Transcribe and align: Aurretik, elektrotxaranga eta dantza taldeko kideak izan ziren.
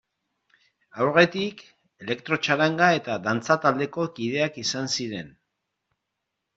Aurretik, 1.05 1.61
elektrotxaranga 2.07 2.89
eta 3.03 3.21
dantza 3.29 3.61
taldeko 3.69 4.09
kideak 4.19 4.61
izan 4.67 4.95
ziren. 4.99 5.35